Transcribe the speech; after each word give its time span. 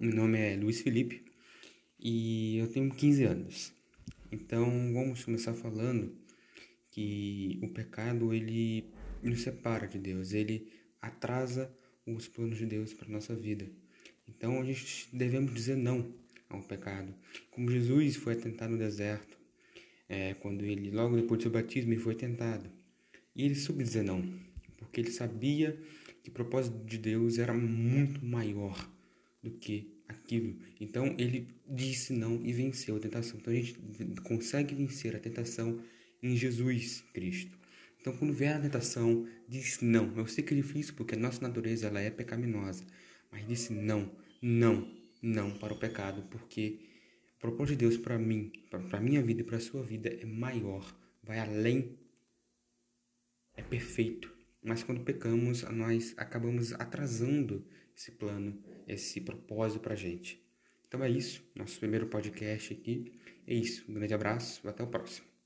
meu 0.00 0.14
nome 0.14 0.38
é 0.38 0.56
Luiz 0.56 0.80
Felipe 0.80 1.22
e 2.00 2.56
eu 2.56 2.68
tenho 2.68 2.88
15 2.88 3.24
anos. 3.24 3.72
Então 4.32 4.64
vamos 4.94 5.22
começar 5.26 5.52
falando 5.52 6.16
que 6.90 7.58
o 7.62 7.68
pecado 7.68 8.32
ele 8.32 8.86
nos 9.22 9.42
separa 9.42 9.86
de 9.86 9.98
Deus, 9.98 10.32
ele 10.32 10.72
atrasa 11.02 11.70
os 12.06 12.26
planos 12.26 12.56
de 12.56 12.64
Deus 12.64 12.94
para 12.94 13.10
nossa 13.10 13.36
vida. 13.36 13.66
Então 14.26 14.58
a 14.58 14.64
gente 14.64 15.06
devemos 15.12 15.52
dizer 15.52 15.76
não 15.76 16.14
ao 16.48 16.62
pecado. 16.62 17.14
Como 17.50 17.70
Jesus 17.70 18.16
foi 18.16 18.36
tentado 18.36 18.72
no 18.72 18.78
deserto, 18.78 19.36
é, 20.08 20.32
quando 20.32 20.64
ele 20.64 20.90
logo 20.90 21.14
depois 21.14 21.40
do 21.40 21.42
seu 21.42 21.50
batismo 21.50 21.92
ele 21.92 22.00
foi 22.00 22.14
tentado 22.14 22.70
e 23.36 23.44
ele 23.44 23.54
soube 23.54 23.84
dizer 23.84 24.02
não, 24.02 24.22
porque 24.78 24.98
ele 24.98 25.10
sabia 25.10 25.78
que 26.22 26.30
o 26.30 26.32
propósito 26.32 26.82
de 26.86 26.96
Deus 26.96 27.36
era 27.36 27.52
muito 27.52 28.24
maior 28.24 28.96
do 29.48 29.58
que 29.58 29.98
aquilo. 30.06 30.56
Então 30.80 31.14
ele 31.18 31.48
disse 31.68 32.12
não 32.12 32.44
e 32.44 32.52
venceu 32.52 32.96
a 32.96 33.00
tentação. 33.00 33.38
Então 33.38 33.52
a 33.52 33.56
gente 33.56 33.74
consegue 34.22 34.74
vencer 34.74 35.14
a 35.14 35.18
tentação 35.18 35.80
em 36.22 36.36
Jesus 36.36 37.02
Cristo. 37.12 37.58
Então 38.00 38.16
quando 38.16 38.32
vier 38.32 38.56
a 38.56 38.60
tentação, 38.60 39.26
diz 39.48 39.80
não. 39.80 40.16
Eu 40.16 40.26
sei 40.26 40.44
que 40.44 40.54
é 40.54 40.56
difícil 40.56 40.94
porque 40.94 41.14
a 41.14 41.18
nossa 41.18 41.40
natureza 41.40 41.88
ela 41.88 42.00
é 42.00 42.10
pecaminosa, 42.10 42.84
mas 43.30 43.46
disse 43.46 43.72
não, 43.72 44.10
não, 44.40 44.88
não 45.22 45.50
para 45.58 45.72
o 45.72 45.78
pecado, 45.78 46.22
porque 46.30 46.80
o 47.36 47.40
propósito 47.40 47.76
de 47.76 47.86
Deus 47.86 47.96
para 47.96 48.18
mim, 48.18 48.52
para 48.70 49.00
minha 49.00 49.22
vida 49.22 49.42
e 49.42 49.44
para 49.44 49.58
a 49.58 49.60
sua 49.60 49.82
vida 49.82 50.08
é 50.08 50.24
maior, 50.24 50.96
vai 51.22 51.38
além, 51.38 51.98
é 53.56 53.62
perfeito. 53.62 54.37
Mas 54.62 54.82
quando 54.82 55.02
pecamos, 55.02 55.62
nós 55.62 56.14
acabamos 56.16 56.72
atrasando 56.72 57.64
esse 57.96 58.12
plano, 58.12 58.62
esse 58.86 59.20
propósito 59.20 59.80
para 59.80 59.94
a 59.94 59.96
gente. 59.96 60.44
Então 60.86 61.02
é 61.02 61.10
isso, 61.10 61.42
nosso 61.54 61.78
primeiro 61.78 62.06
podcast 62.06 62.72
aqui. 62.72 63.12
É 63.46 63.54
isso, 63.54 63.84
um 63.88 63.94
grande 63.94 64.14
abraço, 64.14 64.66
até 64.68 64.82
o 64.82 64.86
próximo. 64.86 65.37